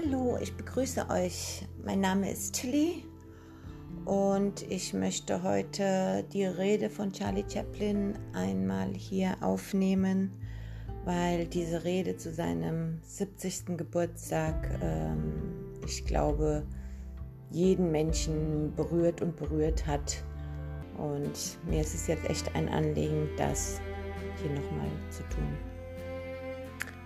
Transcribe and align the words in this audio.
Hallo, 0.00 0.38
ich 0.40 0.54
begrüße 0.54 1.08
euch. 1.10 1.66
Mein 1.84 2.00
Name 2.00 2.30
ist 2.30 2.54
Tilly 2.54 3.04
und 4.04 4.62
ich 4.70 4.94
möchte 4.94 5.42
heute 5.42 6.24
die 6.32 6.44
Rede 6.44 6.88
von 6.88 7.10
Charlie 7.10 7.44
Chaplin 7.52 8.16
einmal 8.32 8.92
hier 8.94 9.36
aufnehmen, 9.40 10.30
weil 11.04 11.46
diese 11.46 11.82
Rede 11.82 12.16
zu 12.16 12.32
seinem 12.32 13.00
70. 13.02 13.76
Geburtstag, 13.76 14.78
ähm, 14.80 15.32
ich 15.84 16.04
glaube, 16.04 16.64
jeden 17.50 17.90
Menschen 17.90 18.72
berührt 18.76 19.20
und 19.20 19.34
berührt 19.36 19.84
hat. 19.84 20.22
Und 20.96 21.58
mir 21.68 21.80
ist 21.80 21.94
es 21.94 22.06
jetzt 22.06 22.28
echt 22.30 22.54
ein 22.54 22.68
Anliegen, 22.68 23.28
das 23.36 23.80
hier 24.40 24.50
nochmal 24.50 24.90
zu 25.10 25.22
tun. 25.24 25.56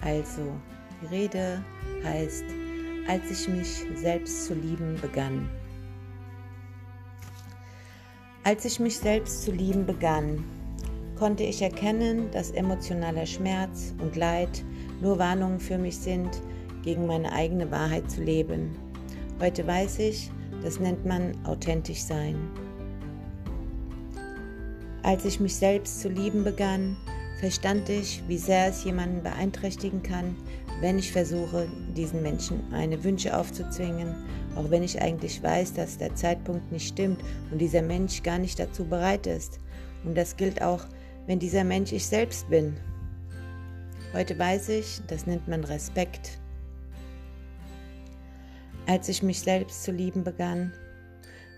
Also, 0.00 0.54
die 1.02 1.06
Rede 1.06 1.62
heißt, 2.02 2.44
als 3.08 3.30
ich 3.30 3.48
mich 3.48 3.86
selbst 3.94 4.44
zu 4.44 4.54
lieben 4.54 4.96
begann. 5.00 5.48
Als 8.44 8.66
ich 8.66 8.78
mich 8.78 8.98
selbst 8.98 9.42
zu 9.42 9.50
lieben 9.50 9.86
begann, 9.86 10.44
konnte 11.18 11.42
ich 11.42 11.62
erkennen, 11.62 12.30
dass 12.30 12.50
emotionaler 12.50 13.24
Schmerz 13.24 13.94
und 14.00 14.14
Leid 14.14 14.62
nur 15.00 15.18
Warnungen 15.18 15.58
für 15.58 15.78
mich 15.78 15.96
sind, 15.96 16.28
gegen 16.82 17.06
meine 17.06 17.32
eigene 17.32 17.70
Wahrheit 17.70 18.10
zu 18.10 18.22
leben. 18.22 18.76
Heute 19.40 19.66
weiß 19.66 20.00
ich, 20.00 20.30
das 20.62 20.78
nennt 20.78 21.04
man 21.06 21.32
authentisch 21.44 22.02
sein. 22.02 22.36
Als 25.02 25.24
ich 25.24 25.40
mich 25.40 25.56
selbst 25.56 26.00
zu 26.00 26.10
lieben 26.10 26.44
begann, 26.44 26.96
verstand 27.40 27.88
ich, 27.88 28.22
wie 28.28 28.38
sehr 28.38 28.68
es 28.68 28.84
jemanden 28.84 29.22
beeinträchtigen 29.22 30.02
kann, 30.02 30.36
wenn 30.80 30.98
ich 30.98 31.12
versuche, 31.12 31.68
diesen 31.96 32.22
Menschen 32.22 32.62
meine 32.70 33.02
Wünsche 33.02 33.36
aufzuzwingen, 33.36 34.14
auch 34.54 34.70
wenn 34.70 34.82
ich 34.82 35.00
eigentlich 35.00 35.42
weiß, 35.42 35.74
dass 35.74 35.98
der 35.98 36.14
Zeitpunkt 36.14 36.70
nicht 36.70 36.88
stimmt 36.88 37.20
und 37.50 37.58
dieser 37.58 37.82
Mensch 37.82 38.22
gar 38.22 38.38
nicht 38.38 38.58
dazu 38.58 38.84
bereit 38.84 39.26
ist. 39.26 39.58
Und 40.04 40.16
das 40.16 40.36
gilt 40.36 40.62
auch, 40.62 40.84
wenn 41.26 41.38
dieser 41.38 41.64
Mensch 41.64 41.92
ich 41.92 42.06
selbst 42.06 42.48
bin. 42.48 42.76
Heute 44.14 44.38
weiß 44.38 44.68
ich, 44.70 45.00
das 45.08 45.26
nennt 45.26 45.48
man 45.48 45.64
Respekt. 45.64 46.38
Als 48.86 49.08
ich 49.08 49.22
mich 49.22 49.40
selbst 49.40 49.82
zu 49.82 49.92
lieben 49.92 50.24
begann, 50.24 50.72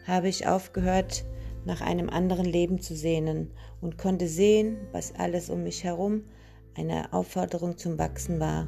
habe 0.07 0.29
ich 0.29 0.47
aufgehört, 0.47 1.25
nach 1.65 1.83
einem 1.83 2.09
anderen 2.09 2.47
Leben 2.47 2.81
zu 2.81 2.97
sehnen 2.97 3.51
und 3.81 3.99
konnte 3.99 4.29
sehen, 4.29 4.79
was 4.93 5.15
alles 5.15 5.51
um 5.51 5.63
mich 5.63 5.85
herum 5.85 6.25
eine 6.75 7.13
Aufforderung 7.13 7.77
zum 7.77 7.99
Wachsen 7.99 8.41
war. 8.41 8.67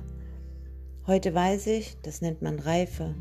Heute 1.05 1.34
weiß 1.34 1.67
ich, 1.67 1.97
das 2.03 2.20
nennt 2.20 2.42
man 2.42 2.61
Reife. 2.61 3.17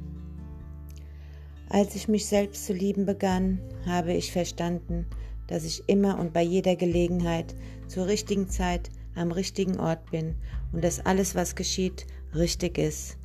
Als 1.67 1.95
ich 1.95 2.07
mich 2.07 2.27
selbst 2.27 2.67
zu 2.67 2.73
lieben 2.73 3.07
begann, 3.07 3.59
habe 3.87 4.13
ich 4.13 4.31
verstanden, 4.31 5.07
dass 5.47 5.63
ich 5.63 5.89
immer 5.89 6.19
und 6.19 6.31
bei 6.31 6.43
jeder 6.43 6.75
Gelegenheit 6.75 7.55
zur 7.87 8.05
richtigen 8.05 8.47
Zeit 8.49 8.91
am 9.15 9.31
richtigen 9.31 9.79
Ort 9.79 10.11
bin 10.11 10.35
und 10.71 10.83
dass 10.83 11.03
alles, 11.03 11.33
was 11.33 11.55
geschieht, 11.55 12.05
richtig 12.35 12.77
ist. 12.77 13.17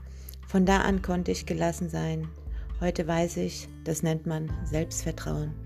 Von 0.48 0.64
da 0.64 0.78
an 0.78 1.02
konnte 1.02 1.32
ich 1.32 1.44
gelassen 1.44 1.90
sein. 1.90 2.27
Heute 2.80 3.06
weiß 3.06 3.36
ich, 3.36 3.68
das 3.84 4.02
nennt 4.02 4.27
man 4.27 4.50
Selbstvertrauen. 4.64 5.66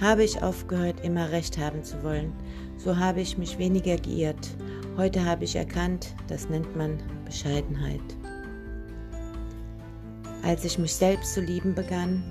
habe 0.00 0.24
ich 0.24 0.42
aufgehört, 0.42 1.04
immer 1.04 1.30
recht 1.30 1.58
haben 1.58 1.82
zu 1.84 2.02
wollen. 2.02 2.32
So 2.78 2.96
habe 2.96 3.20
ich 3.20 3.38
mich 3.38 3.58
weniger 3.58 3.96
geirrt. 3.96 4.50
Heute 4.96 5.24
habe 5.24 5.44
ich 5.44 5.56
erkannt, 5.56 6.14
das 6.28 6.48
nennt 6.48 6.76
man 6.76 6.98
Bescheidenheit. 7.24 8.00
Als 10.42 10.64
ich 10.64 10.78
mich 10.78 10.94
selbst 10.94 11.34
zu 11.34 11.40
lieben 11.40 11.74
begann, 11.74 12.22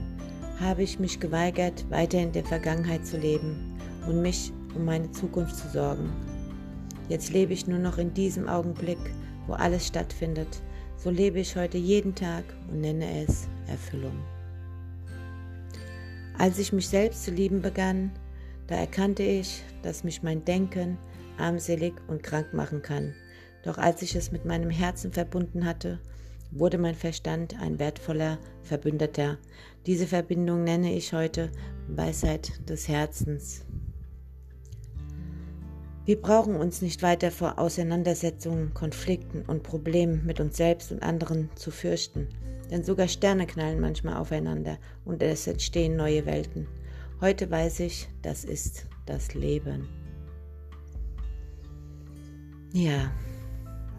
habe 0.59 0.83
ich 0.83 0.99
mich 0.99 1.19
geweigert, 1.19 1.89
weiter 1.89 2.19
in 2.19 2.31
der 2.31 2.45
Vergangenheit 2.45 3.05
zu 3.05 3.17
leben 3.17 3.75
und 4.07 4.21
mich 4.21 4.51
um 4.75 4.85
meine 4.85 5.11
Zukunft 5.11 5.55
zu 5.55 5.67
sorgen. 5.69 6.11
Jetzt 7.09 7.31
lebe 7.31 7.53
ich 7.53 7.67
nur 7.67 7.79
noch 7.79 7.97
in 7.97 8.13
diesem 8.13 8.47
Augenblick, 8.47 8.99
wo 9.47 9.53
alles 9.53 9.87
stattfindet. 9.87 10.61
So 10.97 11.09
lebe 11.09 11.39
ich 11.39 11.55
heute 11.55 11.77
jeden 11.77 12.15
Tag 12.15 12.43
und 12.71 12.81
nenne 12.81 13.23
es 13.23 13.47
Erfüllung. 13.67 14.17
Als 16.37 16.57
ich 16.57 16.73
mich 16.73 16.89
selbst 16.89 17.23
zu 17.23 17.31
lieben 17.31 17.61
begann, 17.61 18.11
da 18.67 18.75
erkannte 18.75 19.23
ich, 19.23 19.63
dass 19.81 20.03
mich 20.03 20.23
mein 20.23 20.43
Denken 20.45 20.97
armselig 21.37 21.93
und 22.07 22.23
krank 22.23 22.53
machen 22.53 22.81
kann. 22.81 23.13
Doch 23.63 23.77
als 23.77 24.01
ich 24.01 24.15
es 24.15 24.31
mit 24.31 24.45
meinem 24.45 24.69
Herzen 24.69 25.11
verbunden 25.11 25.65
hatte, 25.65 25.99
wurde 26.51 26.77
mein 26.77 26.95
Verstand 26.95 27.59
ein 27.59 27.79
wertvoller 27.79 28.39
Verbündeter. 28.61 29.37
Diese 29.85 30.07
Verbindung 30.07 30.63
nenne 30.63 30.93
ich 30.93 31.13
heute 31.13 31.51
Weisheit 31.87 32.67
des 32.69 32.87
Herzens. 32.87 33.65
Wir 36.05 36.21
brauchen 36.21 36.55
uns 36.55 36.81
nicht 36.81 37.01
weiter 37.01 37.31
vor 37.31 37.59
Auseinandersetzungen, 37.59 38.73
Konflikten 38.73 39.43
und 39.43 39.63
Problemen 39.63 40.25
mit 40.25 40.39
uns 40.39 40.57
selbst 40.57 40.91
und 40.91 41.01
anderen 41.01 41.49
zu 41.55 41.71
fürchten 41.71 42.27
denn 42.73 42.83
sogar 42.83 43.07
Sterne 43.07 43.45
knallen 43.45 43.79
manchmal 43.79 44.17
aufeinander 44.17 44.79
und 45.05 45.21
es 45.21 45.45
entstehen 45.45 45.95
neue 45.95 46.25
Welten. 46.25 46.67
Heute 47.21 47.51
weiß 47.51 47.81
ich, 47.81 48.09
das 48.23 48.43
ist 48.43 48.87
das 49.05 49.35
Leben. 49.35 49.87
Ja, 52.73 53.11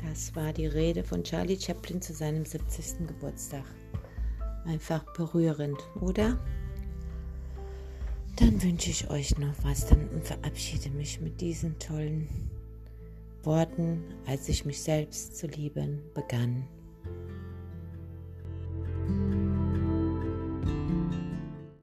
das 0.04 0.34
war 0.34 0.52
die 0.52 0.66
Rede 0.66 1.04
von 1.04 1.22
Charlie 1.22 1.56
Chaplin 1.56 2.02
zu 2.02 2.12
seinem 2.14 2.44
70. 2.44 3.06
Geburtstag. 3.06 3.62
Einfach 4.64 5.04
berührend, 5.12 5.78
oder? 6.00 6.36
Dann 8.34 8.60
wünsche 8.60 8.90
ich 8.90 9.08
euch 9.08 9.38
noch 9.38 9.54
was 9.62 9.86
dann 9.86 10.08
und 10.08 10.26
verabschiede 10.26 10.90
mich 10.90 11.20
mit 11.20 11.40
diesen 11.40 11.78
tollen 11.78 12.26
Worten, 13.44 14.02
als 14.26 14.48
ich 14.48 14.64
mich 14.64 14.82
selbst 14.82 15.36
zu 15.36 15.46
lieben 15.46 16.02
begann. 16.12 16.66